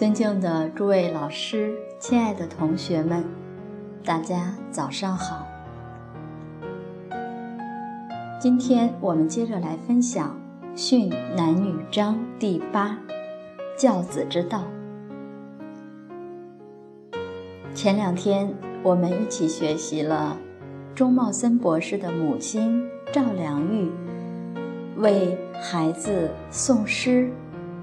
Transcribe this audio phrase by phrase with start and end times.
[0.00, 3.22] 尊敬的诸位老师，亲爱的同学们，
[4.02, 5.46] 大家早上好。
[8.40, 10.34] 今天我们接着来分享
[10.74, 12.98] 《训男女章》第八
[13.76, 14.62] “教子之道”。
[17.76, 20.34] 前两天我们一起学习了
[20.94, 23.92] 钟茂森博士的母亲赵良玉
[24.96, 27.30] 为孩子诵诗、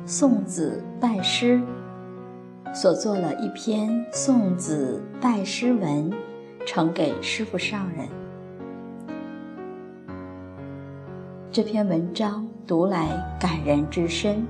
[0.08, 1.62] 送子拜师。
[2.80, 6.13] 所做了一篇送子拜师文，
[6.63, 8.08] 呈给师傅上人。
[11.52, 13.08] 这篇文章读来
[13.40, 14.45] 感人至深。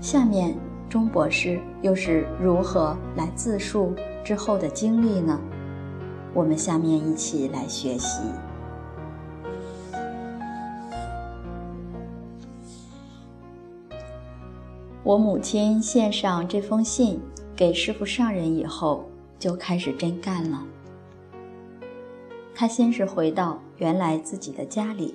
[0.00, 0.54] 下面
[0.88, 3.92] 钟博士又是如何来自述
[4.24, 5.38] 之后的经历呢？
[6.32, 8.22] 我们下面一起来学习。
[15.04, 17.20] 我母亲献上这封信
[17.54, 19.04] 给师傅上人以后，
[19.38, 20.64] 就开始真干了。
[22.54, 25.14] 她先是回到原来自己的家里，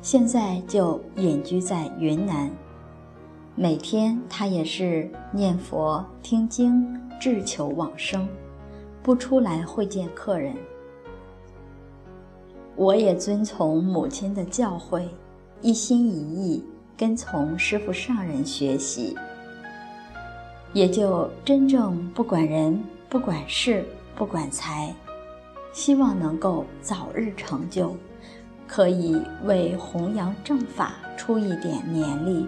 [0.00, 2.48] 现在就隐居在云南。
[3.56, 6.86] 每天她也是念佛、听经、
[7.18, 8.28] 志求往生，
[9.02, 10.54] 不出来会见客人。
[12.76, 15.02] 我也遵从母亲的教诲，
[15.62, 16.64] 一心一意。
[16.96, 19.14] 跟从师傅上人学习，
[20.72, 24.94] 也就真正不管人、不管事、不管财，
[25.72, 27.94] 希望能够早日成就，
[28.66, 32.46] 可以为弘扬正法出一点绵力。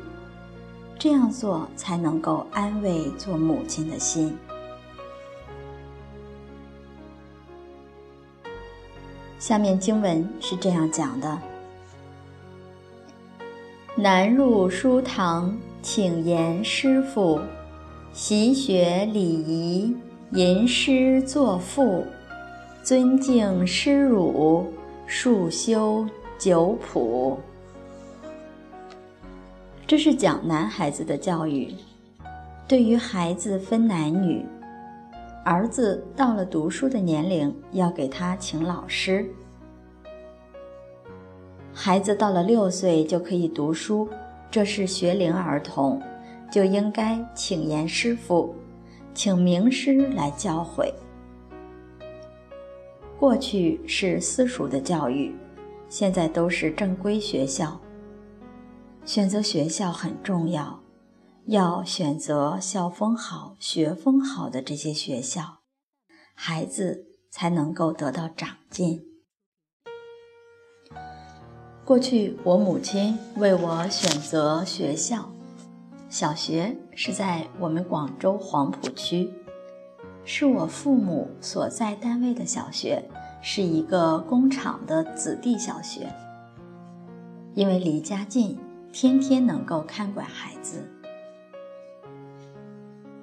[0.98, 4.36] 这样做才能够安慰做母亲的心。
[9.38, 11.38] 下面经文是这样讲的。
[14.00, 17.40] 南入书堂，请言师傅，
[18.12, 19.92] 习学礼仪，
[20.30, 22.04] 吟诗作赋，
[22.84, 24.64] 尊敬师儒，
[25.04, 26.06] 述修
[26.38, 27.40] 九谱。
[29.84, 31.74] 这是讲男孩子的教育。
[32.68, 34.46] 对于孩子分男女，
[35.44, 39.28] 儿子到了读书的年龄，要给他请老师。
[41.80, 44.08] 孩子到了六岁就可以读书，
[44.50, 46.02] 这是学龄儿童，
[46.50, 48.52] 就应该请言师傅，
[49.14, 50.92] 请名师来教诲。
[53.16, 55.32] 过去是私塾的教育，
[55.88, 57.80] 现在都是正规学校。
[59.04, 60.82] 选择学校很重要，
[61.46, 65.60] 要选择校风好、学风好的这些学校，
[66.34, 69.04] 孩子才能够得到长进。
[71.88, 75.26] 过去我母亲为我选择学校，
[76.10, 79.32] 小学是在我们广州黄埔区，
[80.22, 83.02] 是我父母所在单位的小学，
[83.40, 86.12] 是一个工厂的子弟小学。
[87.54, 88.58] 因为离家近，
[88.92, 90.86] 天天能够看管孩子。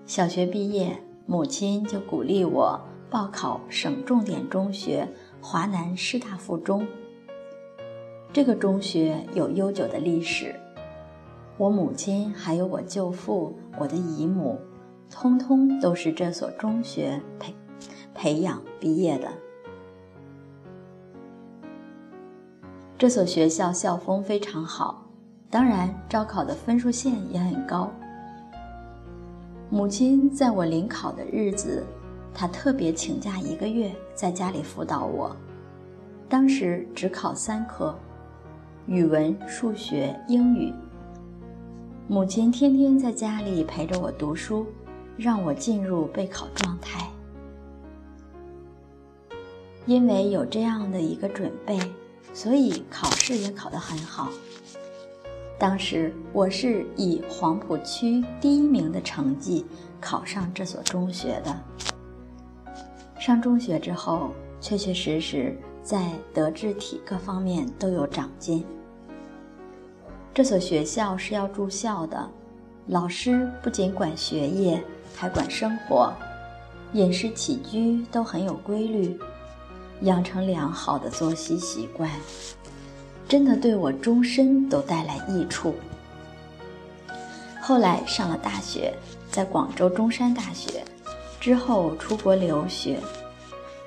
[0.08, 5.08] 小学毕业，母亲就鼓励我报考省重点中学
[5.40, 6.88] 华南师大附中。
[8.35, 10.53] 这个中学有悠久的历史，
[11.56, 14.59] 我母亲还有我舅父、我的姨母，
[15.09, 17.56] 通通都是这所中学培
[18.13, 19.29] 培养毕业的。
[22.97, 25.07] 这所学校校风非常好，
[25.50, 27.90] 当然招考的分数线也很高。
[29.69, 31.85] 母亲在我临考的日子，
[32.34, 35.34] 她特别请假一个月，在家里辅导我。
[36.28, 37.97] 当时只考三科。
[38.88, 40.72] 语文、数学、英语，
[42.07, 44.68] 母亲天天在家里陪着我读书，
[45.18, 47.09] 让我进入备考状态。
[49.87, 51.79] 因为有这样的一个准备，
[52.32, 54.29] 所以考试也考得很好。
[55.58, 59.66] 当时我是以黄埔区第一名的成绩
[59.99, 61.59] 考上这所中学的。
[63.20, 64.29] 上中学之后，
[64.61, 68.64] 确确实实在德智体各方面都有长进。
[70.35, 72.29] 这所学校是要住校的，
[72.87, 74.84] 老师不仅管学业，
[75.16, 76.14] 还管生活，
[76.91, 79.17] 饮食起居都很有规律，
[80.02, 82.11] 养成良好的作息习惯，
[83.29, 85.73] 真的对我终身都带来益处。
[87.61, 88.93] 后来上了大学，
[89.31, 90.84] 在广州中山大学，
[91.40, 92.99] 之后出国留学，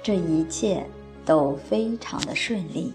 [0.02, 0.82] 这一切
[1.26, 2.94] 都非常的顺利。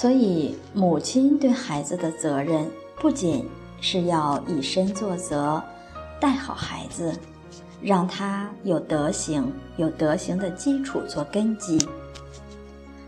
[0.00, 2.66] 所以，母亲对孩子的责任
[2.96, 3.46] 不仅
[3.82, 5.62] 是要以身作则，
[6.18, 7.14] 带好孩子，
[7.82, 11.78] 让他有德行，有德行的基础做根基，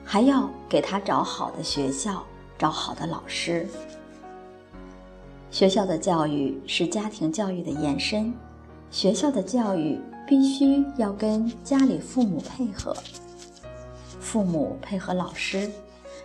[0.05, 2.23] 还要给他找好的学校，
[2.59, 3.67] 找好的老师。
[5.51, 8.35] 学校的教育是家庭教育的延伸，
[8.91, 9.99] 学校的教育
[10.29, 12.95] 必须要跟家里父母配合，
[14.21, 15.71] 父母配合老师，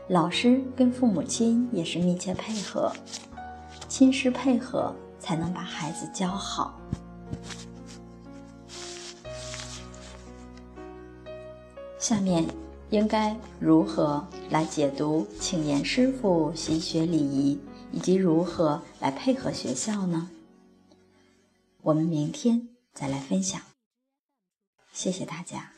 [0.10, 2.92] 老师跟父母亲也是密切配合。
[3.90, 6.80] 亲师配合，才能把孩子教好。
[12.00, 12.48] 下面
[12.90, 17.60] 应该如何来解读“请严师傅习学礼仪”，
[17.92, 20.30] 以及如何来配合学校呢？
[21.82, 23.60] 我们明天再来分享。
[24.94, 25.77] 谢谢大家。